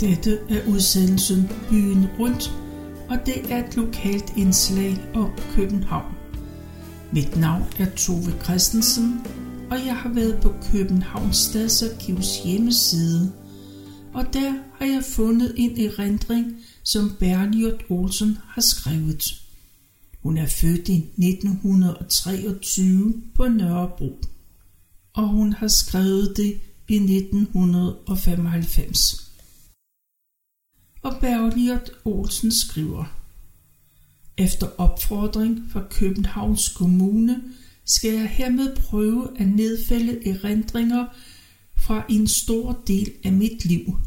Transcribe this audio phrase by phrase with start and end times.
[0.00, 2.52] Dette er udsendelsen Byen Rundt,
[3.08, 6.14] og det er et lokalt indslag om København.
[7.12, 9.20] Mit navn er Tove Christensen,
[9.70, 13.32] og jeg har været på Københavns Stadsarkivs hjemmeside,
[14.14, 19.24] og der har jeg fundet en erindring, som Berliot Olsen har skrevet.
[20.22, 24.18] Hun er født i 1923 på Nørrebro,
[25.14, 29.27] og hun har skrevet det i 1995
[31.02, 33.18] og Bergliot Olsen skriver
[34.36, 37.42] Efter opfordring fra Københavns Kommune
[37.84, 41.06] skal jeg hermed prøve at nedfælde erindringer
[41.76, 43.98] fra en stor del af mit liv.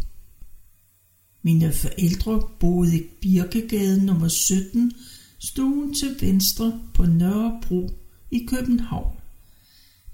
[1.41, 4.91] Mine forældre boede i Birkegade nummer 17,
[5.39, 7.89] stuen til venstre på Nørrebro
[8.31, 9.15] i København.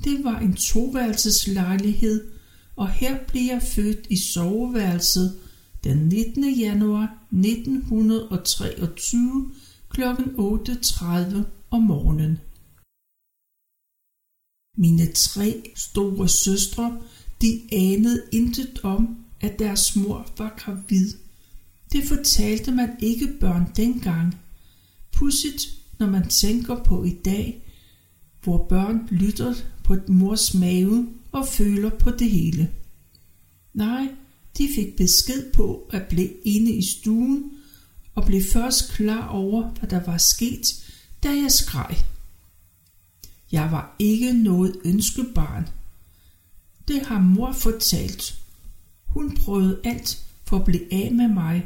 [0.03, 2.31] Det var en toværelseslejlighed,
[2.75, 5.39] og her blev jeg født i soveværelset
[5.83, 6.53] den 19.
[6.53, 9.51] januar 1923
[9.89, 10.01] kl.
[10.01, 11.37] 8.30
[11.71, 12.39] om morgenen.
[14.77, 17.01] Mine tre store søstre,
[17.41, 21.13] de anede intet om, at deres mor var gravid.
[21.91, 24.35] Det fortalte man ikke børn dengang.
[25.11, 25.67] Pudsigt,
[25.99, 27.63] når man tænker på i dag,
[28.43, 32.71] hvor børn lytter på mors mave og føler på det hele.
[33.73, 34.07] Nej,
[34.57, 37.51] de fik besked på at blive inde i stuen
[38.15, 40.85] og blev først klar over, hvad der var sket,
[41.23, 41.97] da jeg skreg.
[43.51, 45.69] Jeg var ikke noget ønskebarn.
[46.87, 48.39] Det har mor fortalt.
[49.05, 51.65] Hun prøvede alt for at blive af med mig,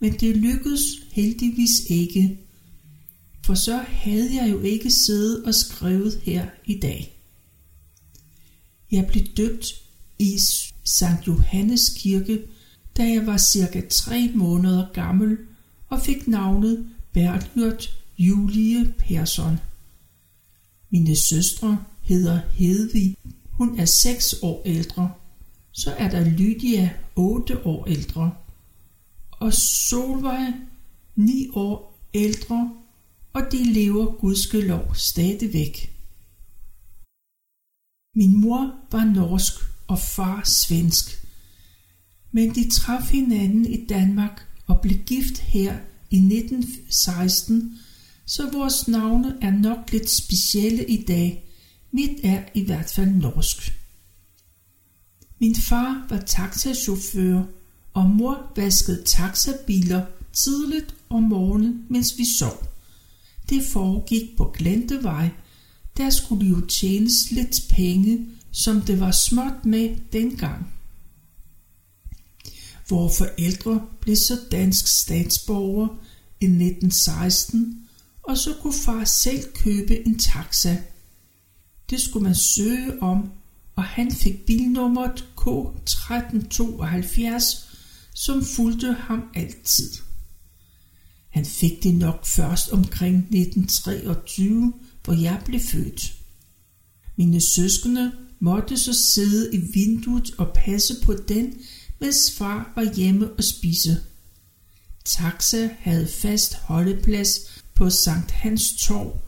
[0.00, 2.38] men det lykkedes heldigvis ikke.
[3.44, 7.16] For så havde jeg jo ikke siddet og skrevet her i dag.
[8.90, 9.66] Jeg blev døbt
[10.18, 10.38] i
[10.98, 12.42] Sankt Johannes Kirke,
[12.96, 15.38] da jeg var cirka tre måneder gammel
[15.88, 19.60] og fik navnet Bertlyrt Julie Persson.
[20.90, 23.16] Mine søstre hedder Hedvig,
[23.52, 25.12] hun er seks år ældre.
[25.72, 28.32] Så er der Lydia, otte år ældre.
[29.30, 30.52] Og Solvej,
[31.16, 32.70] ni år ældre,
[33.32, 35.96] og de lever gudskelov stadigvæk.
[38.14, 41.26] Min mor var norsk og far svensk.
[42.32, 45.76] Men de traf hinanden i Danmark og blev gift her
[46.10, 47.78] i 1916,
[48.26, 51.44] så vores navne er nok lidt specielle i dag.
[51.92, 53.72] Mit er i hvert fald norsk.
[55.38, 57.42] Min far var taxachauffør,
[57.94, 62.66] og mor vaskede taxabiler tidligt om morgenen, mens vi sov.
[63.48, 65.30] Det foregik på Glentevej.
[65.96, 70.72] Der skulle jo tjenes lidt penge, som det var småt med dengang.
[72.88, 75.88] Vore forældre blev så dansk statsborger
[76.40, 77.88] i 1916,
[78.22, 80.76] og så kunne far selv købe en taxa.
[81.90, 83.30] Det skulle man søge om,
[83.76, 87.66] og han fik bilnummeret K1372,
[88.14, 89.90] som fulgte ham altid.
[91.28, 94.72] Han fik det nok først omkring 1923,
[95.04, 96.14] hvor jeg blev født.
[97.16, 101.54] Mine søskende måtte så sidde i vinduet og passe på den,
[101.98, 104.02] mens far var hjemme og spise.
[105.04, 109.20] Taxa havde fast holdeplads på Sankt Hans Torv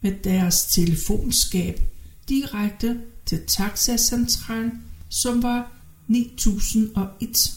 [0.00, 1.80] med deres telefonskab
[2.28, 5.72] direkte til taxacentralen, som var
[6.06, 7.52] 9001.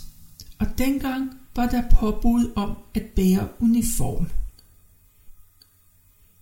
[0.60, 4.28] Og dengang var der påbud om at bære uniform.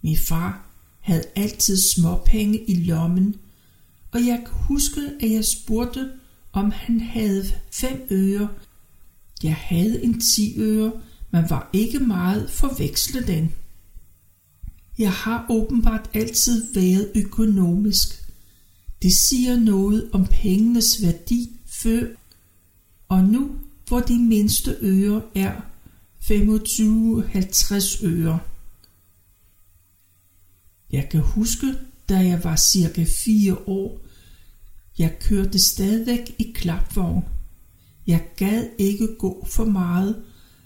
[0.01, 0.65] Min far
[0.99, 3.35] havde altid småpenge i lommen,
[4.15, 6.11] og jeg kan huske, at jeg spurgte,
[6.53, 8.49] om han havde fem øre.
[9.43, 10.91] Jeg havde en ti øre,
[11.31, 13.51] men var ikke meget forveksle den.
[14.97, 18.07] Jeg har åbenbart altid været økonomisk.
[19.01, 22.07] Det siger noget om pengenes værdi før,
[23.07, 23.51] og nu
[23.87, 25.61] hvor de mindste øre er
[26.21, 28.39] 25-50 øre.
[30.91, 31.75] Jeg kan huske,
[32.09, 34.05] da jeg var cirka 4 år,
[34.97, 37.23] jeg kørte stadigvæk i klapvogn.
[38.07, 40.23] Jeg gad ikke gå for meget,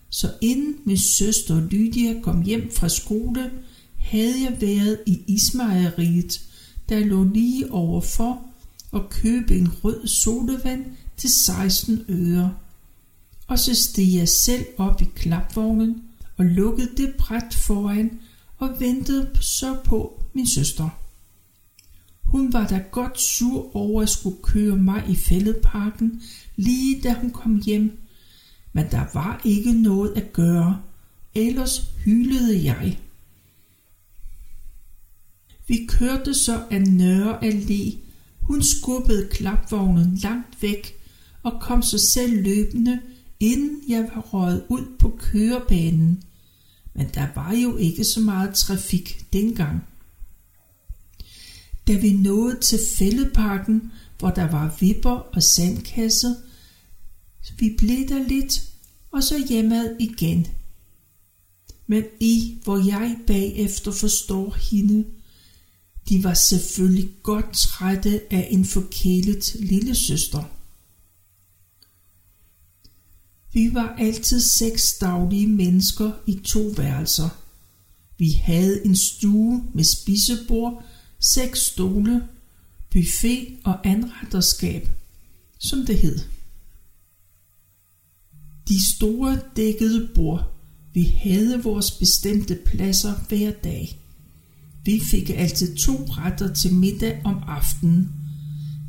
[0.09, 3.51] så inden min søster Lydia kom hjem fra skole,
[3.97, 6.41] havde jeg været i Ismejeriet,
[6.89, 8.41] der lå lige overfor,
[8.91, 10.85] og købe en rød sodavand
[11.17, 12.53] til 16 øre.
[13.47, 16.03] Og så steg jeg selv op i klapvognen
[16.37, 18.19] og lukkede det bræt foran
[18.57, 20.98] og ventede så på min søster.
[22.31, 26.21] Hun var da godt sur over at skulle køre mig i fældeparken,
[26.55, 27.99] lige da hun kom hjem.
[28.73, 30.81] Men der var ikke noget at gøre,
[31.35, 32.99] ellers hylede jeg.
[35.67, 37.97] Vi kørte så af Nørre Allé.
[38.41, 40.95] Hun skubbede klapvognen langt væk
[41.43, 42.99] og kom så selv løbende,
[43.39, 46.23] inden jeg var røget ud på kørebanen.
[46.93, 49.83] Men der var jo ikke så meget trafik dengang.
[51.89, 56.35] Da vi nåede til fældeparken, hvor der var vipper og sandkasse,
[57.59, 58.63] vi blev der lidt,
[59.11, 60.47] og så hjemad igen.
[61.87, 65.05] Men I, hvor jeg bagefter forstår hende,
[66.09, 70.43] de var selvfølgelig godt trætte af en forkælet lille søster.
[73.53, 77.29] Vi var altid seks daglige mennesker i to værelser.
[78.17, 80.83] Vi havde en stue med spisebord,
[81.19, 82.27] seks stole,
[82.91, 84.89] buffet og anretterskab,
[85.59, 86.19] som det hed.
[88.67, 90.53] De store dækkede bord,
[90.93, 93.99] vi havde vores bestemte pladser hver dag.
[94.85, 98.11] Vi fik altid to retter til middag om aftenen.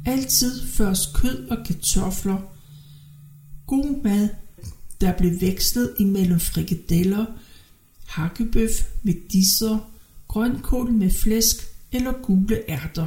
[0.07, 2.39] Altid først kød og kartofler.
[3.67, 4.29] God mad,
[5.01, 7.27] der blev vekslet imellem frikadeller,
[8.07, 8.71] hakkebøf
[9.03, 9.91] med disser,
[10.29, 13.07] grønkål med flæsk eller gule ærter.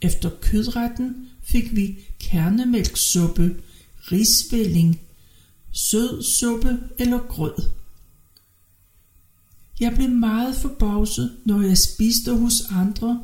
[0.00, 3.56] Efter kødretten fik vi kernemælksuppe,
[4.12, 5.00] risvælling,
[5.72, 7.54] sød suppe eller grød.
[9.80, 13.22] Jeg blev meget forbavset, når jeg spiste hos andre,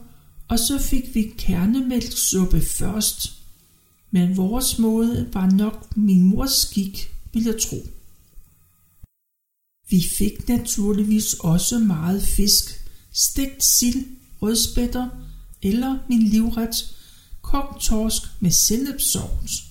[0.49, 3.33] og så fik vi kernemælksuppe først.
[4.11, 7.87] Men vores måde var nok min mors skik, vil jeg tro.
[9.91, 14.07] Vi fik naturligvis også meget fisk, stegt sild,
[14.43, 15.09] rødspætter
[15.63, 16.95] eller min livret,
[17.43, 19.65] kogt torsk med sennepsovs.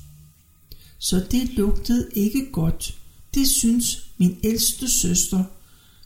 [0.99, 2.97] Så det lugtede ikke godt.
[3.33, 5.43] Det synes min ældste søster–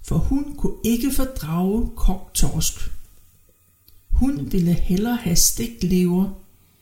[0.03, 2.73] for hun kunne ikke fordrage kogt torsk.
[4.09, 6.29] Hun ville hellere have stegt lever,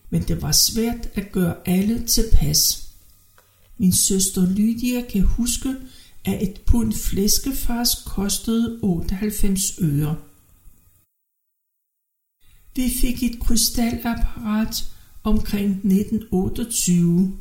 [0.10, 2.90] men det var svært at gøre alle tilpas.
[3.78, 5.76] Min søster Lydia kan huske,
[6.26, 10.16] at et pund flæskefars kostede 98 øre.
[12.80, 14.88] Vi fik et krystalapparat
[15.24, 17.38] omkring 1928.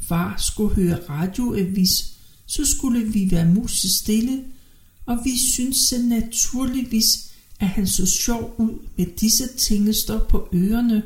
[0.00, 2.14] Far skulle høre radioavis,
[2.46, 4.44] så skulle vi være musestille
[5.06, 11.02] og vi synes naturligvis, at han så sjov ud med disse tingester på ørerne,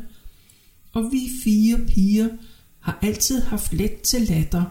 [0.92, 2.28] og vi fire piger
[2.80, 4.64] har altid haft let til latter.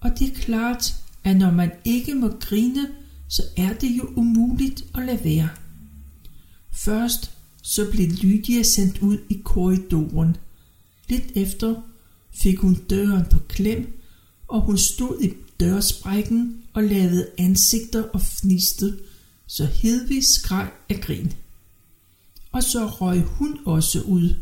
[0.00, 0.94] Og det er klart,
[1.24, 2.88] at når man ikke må grine,
[3.28, 5.48] så er det jo umuligt at lade være.
[6.72, 7.33] Først
[7.66, 10.36] så blev Lydia sendt ud i korridoren.
[11.08, 11.74] Lidt efter
[12.30, 14.00] fik hun døren på klem,
[14.48, 18.98] og hun stod i dørsprækken og lavede ansigter og fniste,
[19.46, 21.32] så Hedvig skreg af grin.
[22.52, 24.34] Og så røg hun også ud,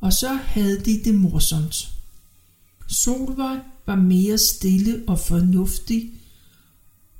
[0.00, 1.88] og så havde de det morsomt.
[2.88, 6.12] Solvej var mere stille og fornuftig,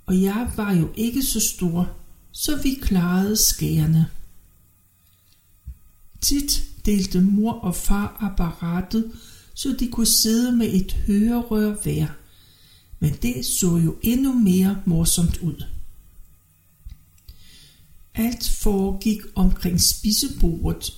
[0.06, 1.90] og jeg var jo ikke så stor,
[2.32, 4.06] så vi klarede skærene.
[6.20, 9.12] Tit delte mor og far apparatet,
[9.54, 12.06] så de kunne sidde med et hørerør hver
[12.98, 15.64] men det så jo endnu mere morsomt ud.
[18.14, 20.92] Alt foregik omkring spisebordet.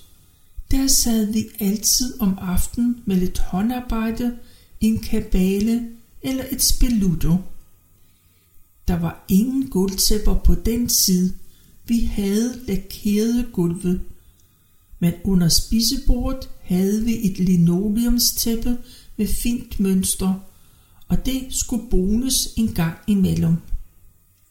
[0.71, 4.37] Der sad vi altid om aftenen med lidt håndarbejde,
[4.81, 5.89] en kabale
[6.21, 7.37] eller et spiludo.
[8.87, 11.33] Der var ingen gulvtæpper på den side.
[11.85, 14.01] Vi havde lakerede gulve.
[14.99, 18.77] Men under spisebordet havde vi et linoleumstæppe
[19.17, 20.33] med fint mønster
[21.09, 23.57] og det skulle bones en gang imellem.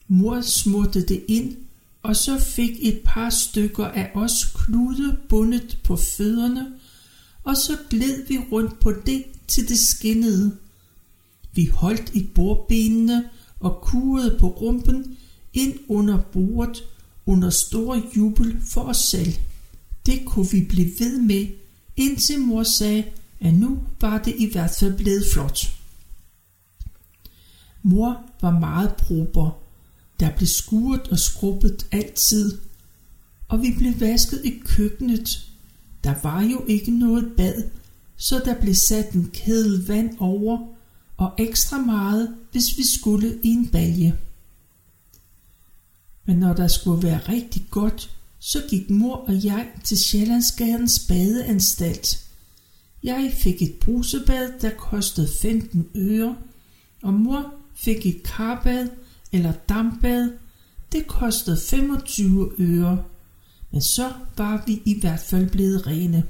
[0.09, 1.57] Mor smurte det ind,
[2.03, 6.67] og så fik et par stykker af os klude bundet på fødderne,
[7.45, 10.57] og så gled vi rundt på det, til det skinnede.
[11.53, 13.25] Vi holdt i bordbenene
[13.61, 15.17] og kurede på rumpen
[15.55, 16.85] ind under bordet
[17.27, 19.35] under stor jubel for os selv.
[20.09, 21.47] Det kunne vi blive ved med,
[21.97, 23.05] indtil mor sagde,
[23.41, 25.59] at nu var det i hvert fald blevet flot.
[27.83, 29.51] Mor var meget prober.
[30.21, 32.59] Der blev skuret og skrubbet altid,
[33.49, 35.51] og vi blev vasket i køkkenet.
[36.05, 37.63] Der var jo ikke noget bad,
[38.17, 40.67] så der blev sat en kedel vand over,
[41.17, 44.19] og ekstra meget, hvis vi skulle i en balje.
[46.25, 52.25] Men når der skulle være rigtig godt, så gik mor og jeg til Sjællandsgadens badeanstalt.
[53.03, 56.37] Jeg fik et brusebad, der kostede 15 øre,
[57.03, 58.89] og mor fik et karbad
[59.33, 60.33] eller dampbad.
[60.93, 63.05] Det kostede 25 øre,
[63.71, 66.25] men så var vi i hvert fald blevet rene.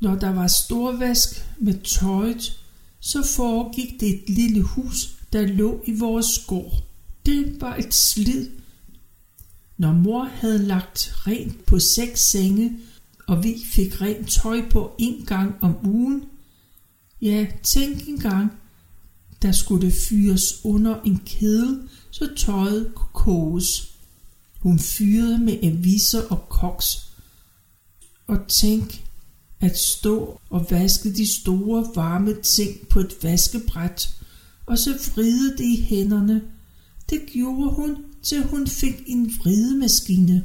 [0.00, 1.28] Når der var storvask
[1.58, 2.60] med tøjet,
[3.00, 6.72] så foregik det et lille hus, der lå i vores gård.
[7.26, 8.48] Det var et slid.
[9.78, 12.78] Når mor havde lagt rent på seks senge,
[13.26, 16.22] og vi fik rent tøj på en gang om ugen,
[17.22, 18.52] ja, tænk en gang,
[19.42, 23.90] der skulle det fyres under en kedel, så tøjet kunne koges.
[24.60, 27.08] Hun fyrede med aviser og koks.
[28.26, 29.04] Og tænk,
[29.60, 34.14] at stå og vaske de store varme ting på et vaskebræt,
[34.66, 36.42] og så vride det i hænderne.
[37.10, 40.44] Det gjorde hun, til hun fik en vridemaskine.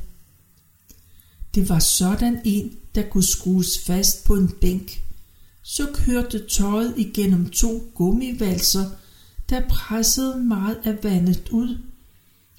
[1.56, 5.04] Det var sådan en, der kunne skrues fast på en bænk.
[5.64, 8.90] Så kørte tøjet igennem to gummivalser,
[9.50, 11.78] der pressede meget af vandet ud,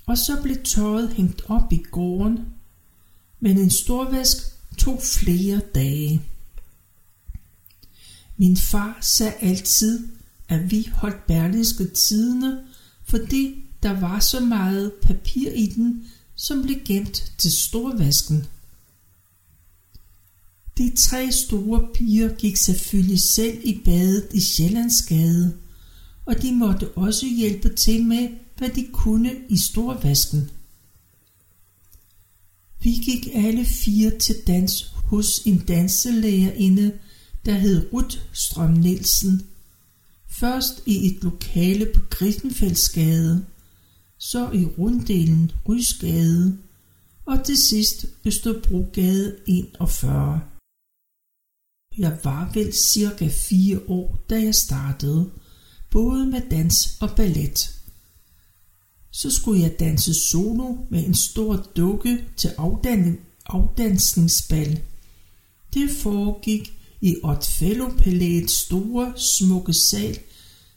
[0.07, 2.38] og så blev tøjet hængt op i gården.
[3.40, 4.37] Men en storvask
[4.78, 6.23] tog flere dage.
[8.37, 10.09] Min far sagde altid,
[10.49, 12.64] at vi holdt berlingske tidene,
[13.04, 18.47] fordi der var så meget papir i den, som blev gemt til storvasken.
[20.79, 25.57] De tre store piger gik selvfølgelig selv i badet i Sjællandsgade,
[26.27, 30.51] og de måtte også hjælpe til med, hvad de kunne i storvasken.
[32.83, 36.93] Vi gik alle fire til dans hos en danselærerinde,
[37.45, 39.47] der hed Ruth Strøm Nielsen.
[40.29, 43.45] Først i et lokale på Griffenfeldsgade,
[44.21, 46.59] så i runddelen Rysgade,
[47.27, 50.41] og til sidst Østerbrogade 41.
[51.99, 55.31] Jeg var vel cirka fire år, da jeg startede,
[55.91, 57.81] både med dans og ballet.
[59.11, 64.81] Så skulle jeg danse solo med en stor dukke til afdan afdansningsbal.
[65.75, 70.19] Det foregik i Otfello Palæets store, smukke sal,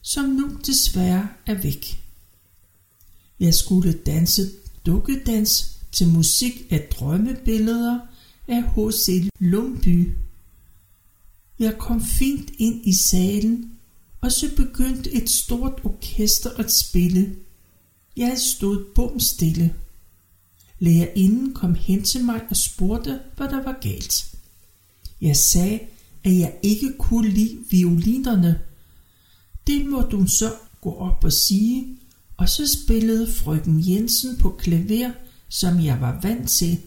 [0.02, 2.03] som nu desværre er væk.
[3.44, 4.52] Jeg skulle danse
[4.86, 8.00] dukkedans til musik af drømmebilleder
[8.48, 9.30] af H.C.
[9.40, 10.12] Lumby.
[11.60, 13.72] Jeg kom fint ind i salen,
[14.22, 17.36] og så begyndte et stort orkester at spille.
[18.18, 19.76] Jeg stod bum stille.
[20.80, 24.36] Lærerinden kom hen til mig og spurgte, hvad der var galt.
[25.22, 25.80] Jeg sagde,
[26.24, 28.60] at jeg ikke kunne lide violinerne.
[29.68, 31.98] Det må du så gå op og sige,
[32.38, 35.12] og så spillede frøken Jensen på klaver,
[35.50, 36.82] som jeg var vant til.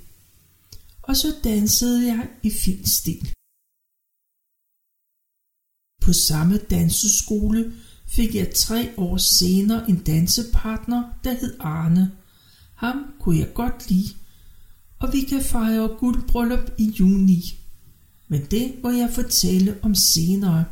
[1.02, 3.32] Og så dansede jeg i fin stil.
[6.02, 7.72] På samme danseskole
[8.06, 12.12] fik jeg tre år senere en dansepartner, der hed Arne.
[12.74, 14.14] Ham kunne jeg godt lide,
[14.98, 17.42] og vi kan fejre guldbryllup i juni
[18.28, 20.64] men det må jeg fortælle om senere.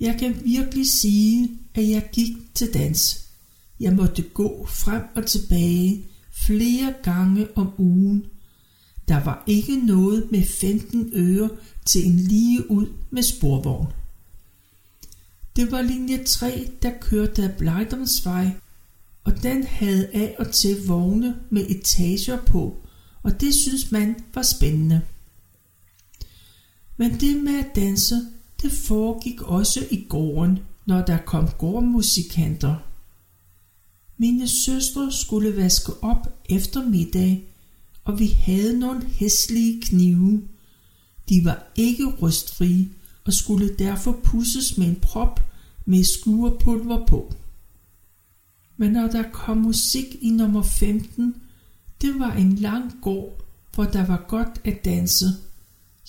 [0.00, 3.24] Jeg kan virkelig sige, at jeg gik til dans.
[3.80, 8.24] Jeg måtte gå frem og tilbage flere gange om ugen.
[9.08, 11.50] Der var ikke noget med 15 øre
[11.84, 13.86] til en lige ud med sporvogn.
[15.56, 18.50] Det var linje 3, der kørte af Blejdomsvej,
[19.24, 22.76] og den havde af og til vogne med etager på,
[23.22, 25.00] og det synes man var spændende.
[26.96, 28.26] Men det med at danse,
[28.62, 32.76] det foregik også i gården, når der kom gårdmusikanter.
[34.16, 37.44] Mine søstre skulle vaske op efter middag,
[38.04, 40.42] og vi havde nogle hæslige knive.
[41.28, 42.88] De var ikke rustfrie
[43.24, 45.40] og skulle derfor pusses med en prop
[45.84, 47.34] med skurepulver på.
[48.76, 51.34] Men når der kom musik i nummer 15,
[52.00, 55.26] det var en lang gård, hvor der var godt at danse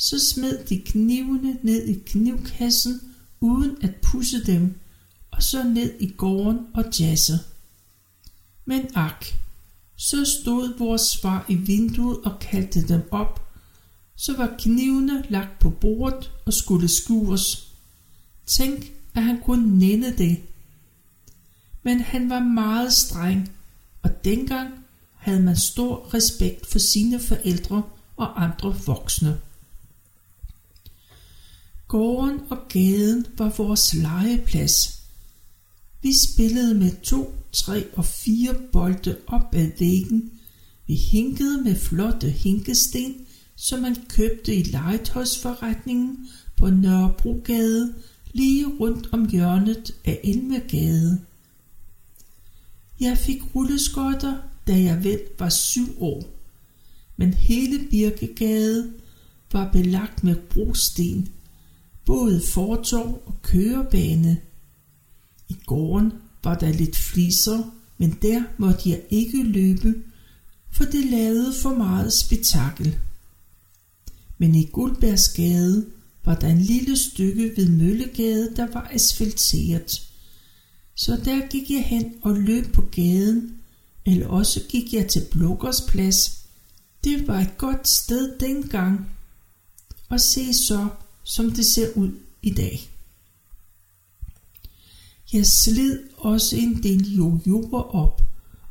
[0.02, 3.02] så smed de knivene ned i knivkassen
[3.40, 4.80] uden at pusse dem,
[5.32, 7.40] og så ned i gården og jazze.
[8.66, 9.26] Men ak,
[9.96, 13.50] så stod vores far i vinduet og kaldte dem op.
[14.16, 17.68] Så var knivene lagt på bordet og skulle skures.
[18.46, 20.40] Tænk, at han kunne nænde det.
[21.84, 23.52] Men han var meget streng,
[24.02, 24.70] og dengang
[25.16, 27.84] havde man stor respekt for sine forældre
[28.18, 29.40] og andre voksne.
[31.90, 35.02] Gården og gaden var vores legeplads.
[36.02, 40.32] Vi spillede med to, tre og fire bolde op ad væggen.
[40.88, 43.16] Vi hinkede med flotte hinkesten,
[43.56, 47.94] som man købte i legetøjsforretningen på Nørrebrogade
[48.34, 51.22] lige rundt om hjørnet af Elmegade.
[53.00, 56.24] Jeg fik rulleskøjter, da jeg vel var syv år,
[57.18, 58.94] men hele Birkegade
[59.52, 61.30] var belagt med brosten,
[62.10, 64.38] både fortov og kørebane.
[65.50, 66.14] I gården
[66.44, 67.64] var der lidt fliser,
[67.98, 69.96] men der måtte jeg ikke løbe,
[70.72, 72.98] for det lavede for meget spektakel.
[74.38, 75.86] Men i Guldbergsgade
[76.26, 80.10] var der en lille stykke ved Møllegade, der var asfalteret.
[80.96, 83.58] Så der gik jeg hen og løb på gaden,
[84.06, 86.46] eller også gik jeg til Blukkers plads.
[87.04, 89.10] Det var et godt sted dengang.
[90.10, 90.88] Og se så,
[91.30, 92.90] som det ser ud i dag.
[95.34, 98.22] Jeg slid også en del jojoer op,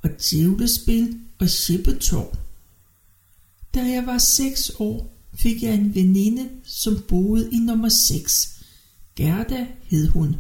[0.03, 2.37] og djævlespil og shippetår.
[3.75, 8.63] Da jeg var 6 år, fik jeg en veninde, som boede i nummer 6.
[9.17, 10.37] Gerda hed hun.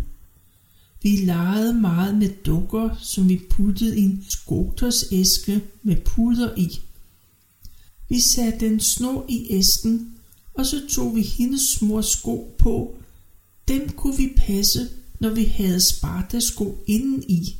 [1.02, 6.80] Vi legede meget med dukker, som vi puttede i en skotersæske med puder i.
[8.08, 10.17] Vi satte en snor i æsken,
[10.58, 12.96] og så tog vi hendes mors sko på.
[13.68, 14.88] Dem kunne vi passe,
[15.20, 17.56] når vi havde spartasko inden i.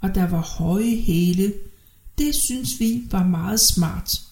[0.00, 1.52] Og der var høje hæle.
[2.18, 4.22] Det synes vi var meget smart.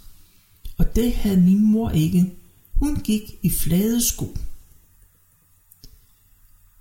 [0.76, 2.32] Og det havde min mor ikke.
[2.72, 4.36] Hun gik i flade sko.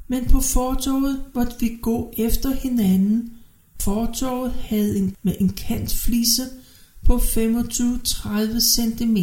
[0.08, 3.34] Men på fortorvet måtte vi gå efter hinanden.
[3.82, 6.44] Fortorvet havde en, med en kantflise
[7.06, 9.18] på 25-30 cm.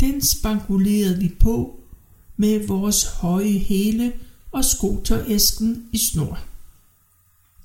[0.00, 1.80] Den spangulerede vi på
[2.36, 4.12] med vores høje hæle
[4.52, 6.38] og skoteræsken i snor.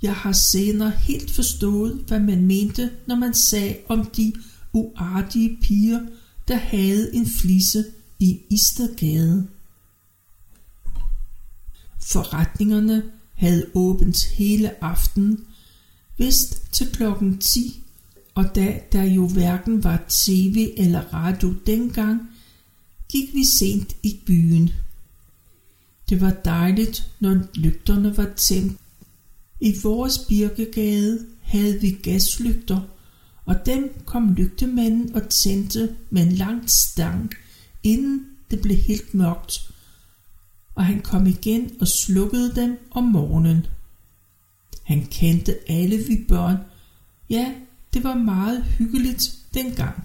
[0.02, 4.34] Jeg har senere helt forstået, hvad man mente, når man sagde om de
[4.74, 6.00] uartige piger,
[6.48, 7.86] der havde en flisse
[8.20, 9.48] i Istergade.
[12.02, 15.46] Forretningerne havde åbent hele aften,
[16.18, 17.85] vist til klokken 10,
[18.36, 22.30] og da der jo hverken var tv eller radio dengang,
[23.10, 24.70] gik vi sent i byen.
[26.10, 28.78] Det var dejligt, når lygterne var tændt.
[29.60, 32.82] I vores birkegade havde vi gaslygter,
[33.46, 37.32] og dem kom lygtemanden og tændte med en lang stang,
[37.84, 39.72] inden det blev helt mørkt,
[40.76, 43.66] og han kom igen og slukkede dem om morgenen.
[44.84, 46.58] Han kendte alle vi børn.
[47.30, 47.54] Ja,
[47.96, 50.04] det var meget hyggeligt dengang.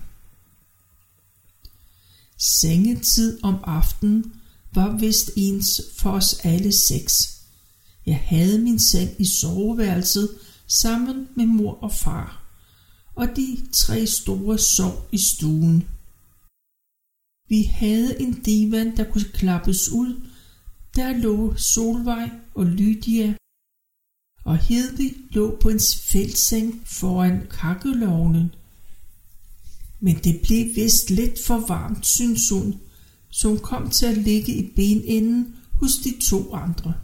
[2.36, 4.32] Sengetid om aftenen
[4.72, 7.40] var vist ens for os alle seks.
[8.06, 10.30] Jeg havde min seng i soveværelset
[10.66, 12.42] sammen med mor og far,
[13.14, 15.88] og de tre store sov i stuen.
[17.48, 20.20] Vi havde en divan, der kunne klappes ud,
[20.96, 23.34] der lå Solvej og Lydia,
[24.50, 28.54] og Hedvig lå på en fældseng foran kakkelovnen.
[30.00, 32.74] Men det blev vist lidt for varmt, synes hun,
[33.30, 36.94] så hun kom til at ligge i benenden hos de to andre.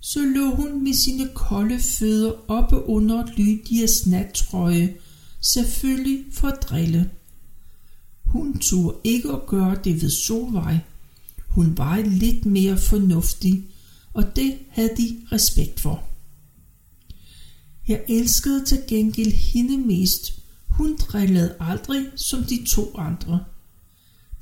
[0.00, 4.94] Så lå hun med sine kolde fødder oppe under Lydias nattrøje,
[5.40, 7.10] selvfølgelig for at drille.
[8.24, 10.78] Hun turde ikke at gøre det ved Solvej.
[11.48, 13.64] Hun var lidt mere fornuftig,
[14.16, 16.04] og det havde de respekt for.
[17.88, 20.32] Jeg elskede til gengæld hende mest.
[20.68, 23.44] Hun drillede aldrig som de to andre.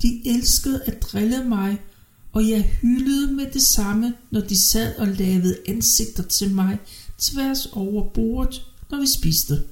[0.02, 1.78] De elskede at drille mig,
[2.32, 6.78] og jeg hyldede med det samme, når de sad og lavede ansigter til mig
[7.18, 9.64] tværs over bordet, når vi spiste.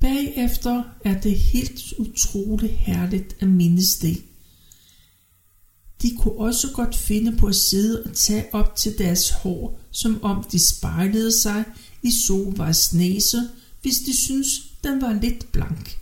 [0.00, 4.22] Bagefter er det helt utroligt herligt at mindes det.
[6.06, 10.22] De kunne også godt finde på at sidde og tage op til deres hår, som
[10.22, 11.64] om de spejlede sig
[12.02, 13.48] i Sovars næse,
[13.82, 14.48] hvis de synes
[14.84, 15.98] den var lidt blank.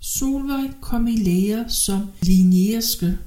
[0.00, 3.18] Solvej kom i lære som linjerske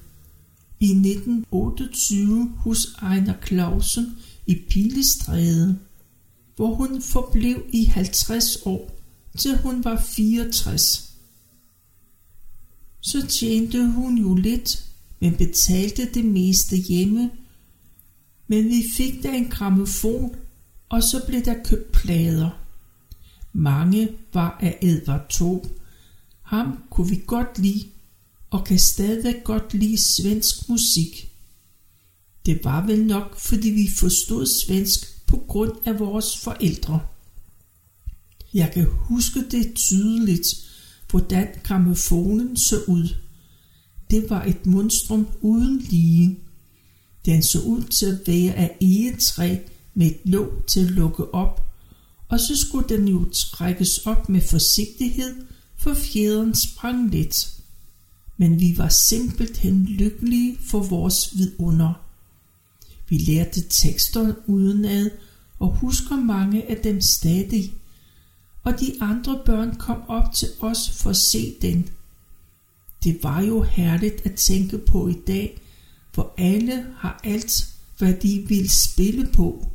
[0.80, 5.80] i 1928 hos Ejner Clausen i Pilestræde,
[6.56, 8.91] hvor hun forblev i 50 år,
[9.38, 11.16] til hun var 64.
[13.01, 14.83] Så tjente hun jo lidt,
[15.19, 17.31] men betalte det meste hjemme.
[18.47, 20.36] Men vi fik da en gramofon,
[20.89, 22.49] og så blev der købt plader.
[23.53, 25.69] Mange var af Edvard Taube,
[26.41, 27.86] ham kunne vi godt lide,
[28.49, 31.31] og kan stadig godt lide svensk musik.
[32.45, 36.99] Det var vel nok, fordi vi forstod svensk på grund af vores forældre.
[38.53, 40.66] Jeg kan huske det tydeligt,
[41.10, 43.15] hvordan gramofonen så ud.
[44.12, 46.39] Det var et monstrum uden lige.
[47.26, 49.58] Den så ud til at være af egetræ
[49.93, 51.67] med et låg til at lukke op,
[52.30, 55.36] og så skulle den jo trækkes op med forsigtighed,
[55.78, 57.50] for fjeden sprang lidt.
[58.38, 61.93] Men vi var simpelthen lykkelige for vores vidunder.
[63.10, 65.10] Vi lærte tekster udenad
[65.60, 67.74] og husker mange af dem stadig.
[68.67, 71.89] Og de andre børn kom op til os for at se den.
[73.03, 75.62] Det var jo herligt at tænke på i dag,
[76.13, 79.67] hvor alle har alt, hvad de vil spille på.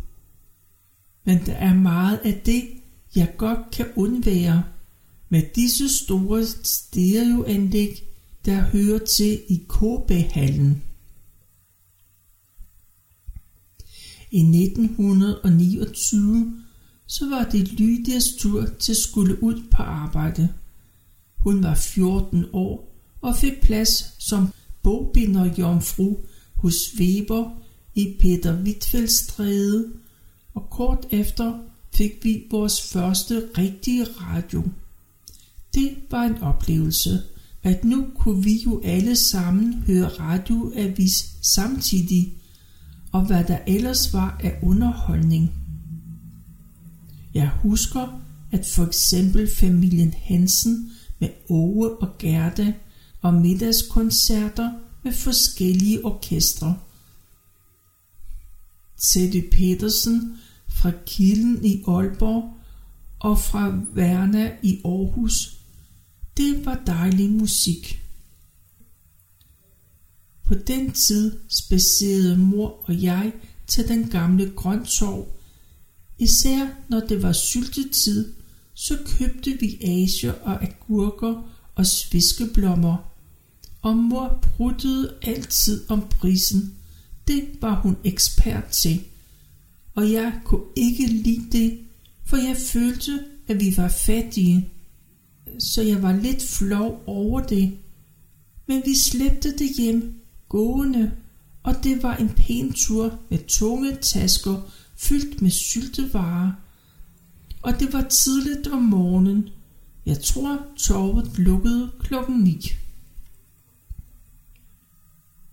[1.24, 2.68] Men der er meget af det,
[3.14, 4.64] jeg godt kan undvære.
[5.28, 8.04] Med disse store stereoanlæg,
[8.44, 10.82] der hører til i KB-hallen.
[14.30, 16.62] I 1929
[17.12, 20.48] så var det Lydias tur til at skulle ud på arbejde.
[21.36, 24.48] Hun var 14 år og fik plads som
[24.82, 26.16] bogbinderjomfru
[26.54, 27.50] hos Weber
[27.94, 29.92] i Peter Wittfeldstræde,
[30.54, 31.58] og kort efter
[31.94, 34.62] fik vi vores første rigtige radio.
[35.74, 37.22] Det var en oplevelse,
[37.62, 42.34] at nu kunne vi jo alle sammen høre radioavis samtidig,
[43.12, 45.61] og hvad der ellers var af underholdning.
[47.34, 48.20] Jeg husker,
[48.52, 52.74] at for eksempel familien Hansen med Ove og Gerda
[53.20, 56.78] og middagskoncerter med forskellige orkestre.
[58.98, 62.54] Teddy Petersen fra Kilden i Aalborg
[63.20, 65.58] og fra Verna i Aarhus.
[66.36, 68.02] Det var dejlig musik.
[70.42, 73.32] På den tid spacerede mor og jeg
[73.66, 75.26] til den gamle grøntorv.
[76.22, 78.32] Især når det var syltetid,
[78.74, 82.96] så købte vi asier og agurker og sviskeblommer.
[83.80, 86.74] Og mor pruttede altid om prisen.
[87.28, 89.00] Det var hun ekspert til.
[89.94, 91.78] Og jeg kunne ikke lide det,
[92.24, 94.68] for jeg følte, at vi var fattige.
[95.58, 97.72] Så jeg var lidt flov over det.
[98.66, 100.14] Men vi slæbte det hjem
[100.48, 101.12] gående,
[101.62, 104.62] og det var en pæn tur med tunge tasker
[105.02, 106.52] fyldt med syltevarer.
[107.62, 109.48] Og det var tidligt om morgenen.
[110.06, 112.72] Jeg tror, torvet lukkede klokken 9.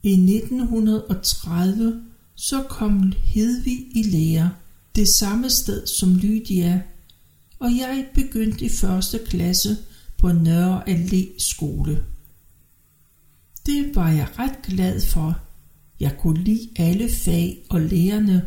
[0.03, 2.01] I 1930
[2.35, 4.51] så kom Hedvig i lære,
[4.95, 6.81] det samme sted som Lydia,
[7.59, 9.77] og jeg begyndte i første klasse
[10.17, 12.03] på Nørre Allé skole.
[13.65, 15.39] Det var jeg ret glad for.
[15.99, 18.45] Jeg kunne lide alle fag og lærerne.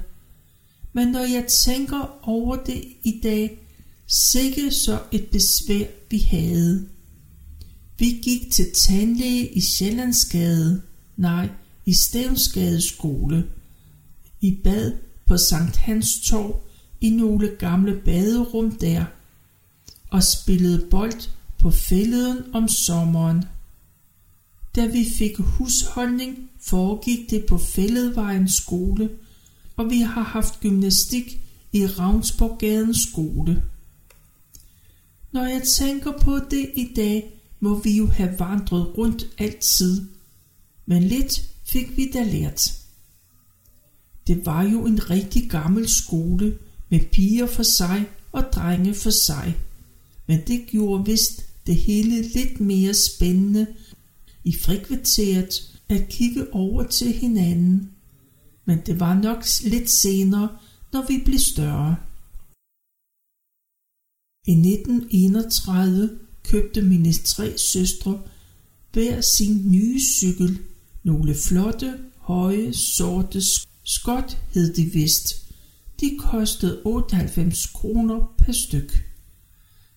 [0.93, 3.59] Men når jeg tænker over det i dag,
[4.07, 6.89] sikke så et besvær vi havde.
[7.99, 10.83] Vi gik til tandlæge i Sjællandsgade,
[11.17, 11.49] nej,
[11.87, 13.45] i Stævnsgade skole.
[14.41, 14.93] I bad
[15.27, 16.61] på Sankt Hans Torv
[17.01, 19.05] i nogle gamle baderum der,
[20.11, 21.29] og spillede bold
[21.59, 23.45] på fælleden om sommeren.
[24.77, 29.11] Da vi fik husholdning, foregik det på Fælledvejens skole,
[29.77, 31.41] og vi har haft gymnastik
[31.73, 33.63] i Ravnsborggadens skole.
[35.33, 40.09] Når jeg tænker på det i dag, må vi jo have vandret rundt altid.
[40.87, 42.73] Men lidt fik vi da lært.
[44.27, 46.59] Det var jo en rigtig gammel skole
[46.89, 49.57] med piger for sig og drenge for sig.
[50.27, 53.67] Men det gjorde vist det hele lidt mere spændende
[54.45, 57.91] i frikvarteret at kigge over til hinanden.
[58.65, 60.59] Men det var nok lidt senere,
[60.93, 61.97] når vi blev større.
[64.47, 68.23] I 1931 købte mine tre søstre
[68.93, 70.59] hver sin nye cykel.
[71.03, 73.43] Nogle flotte, høje, sorte
[73.85, 75.53] skot hed de vist.
[76.01, 78.93] De kostede 98 kroner per styk.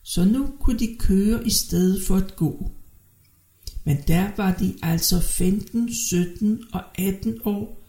[0.03, 2.71] Så nu kunne de køre i stedet for at gå.
[3.83, 7.84] Men der var de altså 15, 17 og 18 år,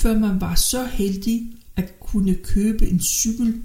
[0.00, 3.62] før man var så heldig at kunne købe en cykel.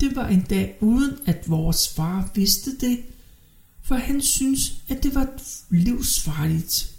[0.00, 3.00] Det var en dag uden at vores far vidste det,
[3.82, 5.28] for han syntes, at det var
[5.70, 6.94] livsfarligt.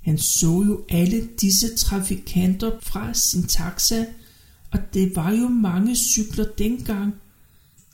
[0.00, 4.06] Han så jo alle disse trafikanter fra sin taxa,
[4.70, 7.14] og det var jo mange cykler dengang.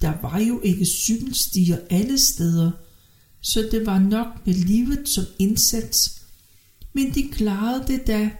[0.01, 2.71] Der var jo ikke cykelstier alle steder,
[3.41, 6.23] så det var nok med livet som indsats.
[6.93, 8.31] Men de klarede det da,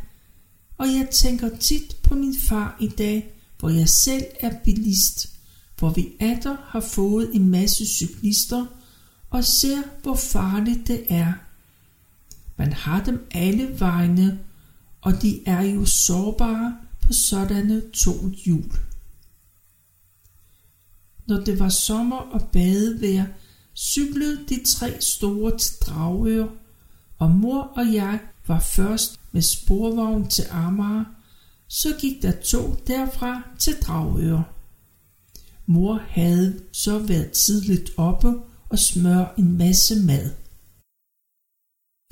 [0.83, 5.29] og jeg tænker tit på min far i dag, hvor jeg selv er bilist,
[5.79, 8.67] hvor vi atter har fået en masse cyklister,
[9.31, 11.33] og ser, hvor farligt det er.
[12.57, 14.39] Man har dem alle vegne,
[15.01, 18.73] og de er jo sårbare på sådanne to hjul.
[21.27, 23.27] Når det var sommer og badevejr,
[23.77, 26.47] cyklede de tre store til Dragør,
[27.19, 31.05] og mor og jeg var først med sporvogn til Amager,
[31.69, 34.43] så gik der to derfra til Dragør.
[35.67, 38.35] Mor havde så været tidligt oppe
[38.69, 40.31] og smør en masse mad.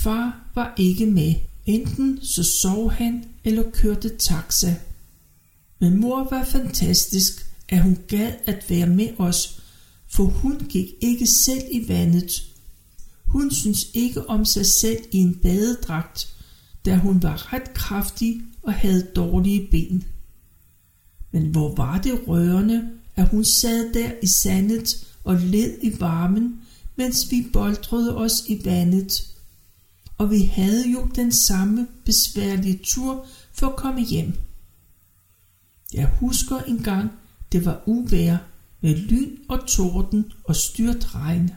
[0.02, 1.34] Far var ikke med.
[1.66, 4.74] Enten så sov han eller kørte taxa.
[5.78, 9.62] Men mor var fantastisk, at hun gad at være med os,
[10.08, 12.42] for hun gik ikke selv i vandet.
[13.24, 16.36] Hun synes ikke om sig selv i en badedragt,
[16.84, 20.04] da hun var ret kraftig og havde dårlige ben.
[21.32, 26.60] Men hvor var det rørende, at hun sad der i sandet og led i varmen,
[26.96, 29.36] mens vi boldrede os i vandet.
[30.18, 34.34] Og vi havde jo den samme besværlige tur for at komme hjem.
[35.92, 37.10] Jeg husker engang,
[37.52, 38.36] det var uvær
[38.80, 41.50] med lyn og torden og styrt regn.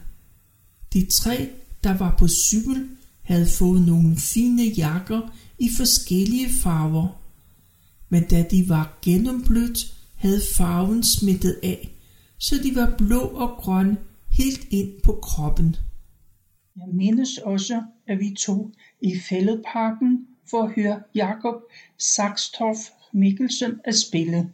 [0.93, 1.49] De tre,
[1.83, 2.89] der var på cykel,
[3.23, 5.21] havde fået nogle fine jakker
[5.59, 7.07] i forskellige farver.
[8.09, 9.79] Men da de var gennemblødt,
[10.15, 11.93] havde farven smittet af,
[12.37, 13.97] så de var blå og grøn
[14.29, 15.75] helt ind på kroppen.
[16.75, 21.55] Jeg mindes også, at vi tog i fældeparken for at høre Jakob
[21.99, 22.77] Saxtorf
[23.13, 24.49] Mikkelsen at spille.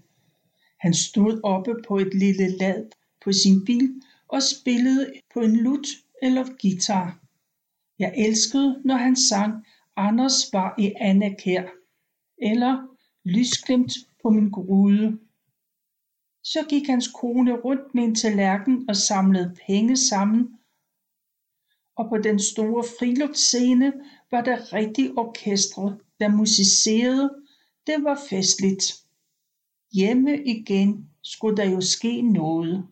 [0.79, 2.85] Han stod oppe på et lille lad
[3.23, 3.89] på sin bil
[4.27, 5.87] og spillede på en lut
[6.21, 7.19] eller guitar.
[7.99, 11.63] Jeg elskede, når han sang Anders var i Annekær
[12.37, 12.87] eller
[13.25, 15.19] Lysglimt på min grude.
[16.43, 20.59] Så gik hans kone rundt med en tallerken og samlede penge sammen,
[21.95, 23.93] og på den store friluftsscene
[24.31, 27.35] var der rigtig orkestre, der musicerede.
[27.87, 28.83] Det var festligt.
[29.93, 32.87] Hjemme igen skulle der jo ske noget.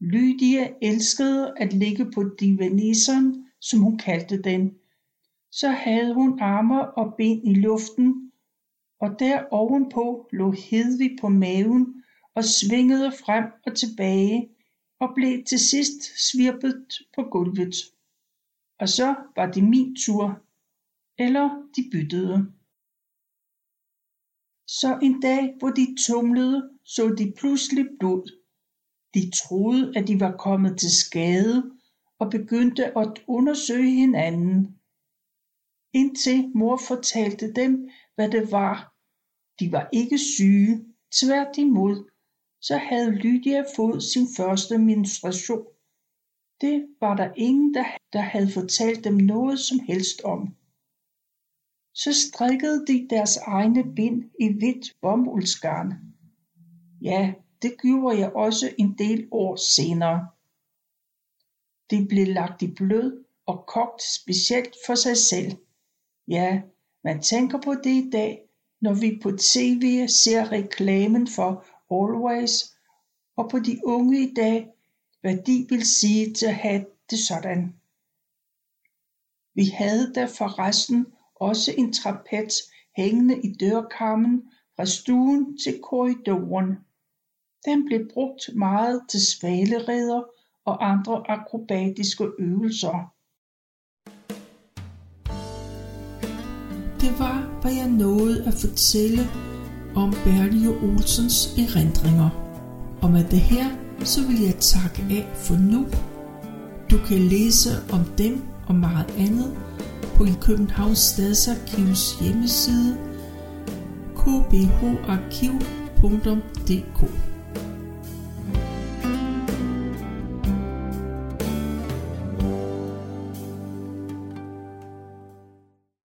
[0.00, 4.78] Lydia elskede at ligge på divaniseren, som hun kaldte den.
[5.50, 8.32] Så havde hun arme og ben i luften,
[9.00, 14.48] og der ovenpå lå Hedvig på maven og svingede frem og tilbage
[15.00, 17.74] og blev til sidst svirpet på gulvet.
[18.78, 20.42] Og så var det min tur,
[21.18, 22.52] eller de byttede.
[24.66, 28.40] Så en dag, hvor de tumlede, så de pludselig blod.
[29.14, 31.73] De troede, at de var kommet til skade
[32.18, 34.78] og begyndte at undersøge hinanden.
[35.92, 38.94] Indtil mor fortalte dem, hvad det var.
[39.60, 42.10] De var ikke syge, tværtimod,
[42.60, 45.66] så havde Lydia fået sin første menstruation.
[46.60, 50.54] Det var der ingen, der, der havde fortalt dem noget som helst om.
[51.94, 55.92] Så strikkede de deres egne bind i hvidt bomuldsgarn.
[57.02, 60.28] Ja, det gjorde jeg også en del år senere.
[61.90, 65.52] De blev lagt i blød og kogt specielt for sig selv.
[66.28, 66.62] Ja,
[67.04, 68.40] man tænker på det i dag,
[68.80, 72.64] når vi på tv ser reklamen for Always,
[73.36, 74.68] og på de unge i dag,
[75.20, 77.74] hvad de vil sige til at have det sådan.
[79.54, 82.54] Vi havde der forresten også en trapez
[82.96, 84.42] hængende i dørkarmen
[84.76, 86.76] fra stuen til korridoren.
[87.64, 90.22] Den blev brugt meget til svalereder
[90.66, 92.96] og andre akrobatiske øvelser.
[97.00, 99.22] Det var, hvad jeg nåede at fortælle
[99.96, 102.30] om Berlio Olsens erindringer.
[103.02, 103.66] Og med det her,
[104.04, 105.86] så vil jeg takke af for nu.
[106.90, 109.50] Du kan læse om dem og meget andet
[110.16, 112.98] på en Københavns Stadsarkivs hjemmeside
[114.16, 115.74] kbharkiv.dk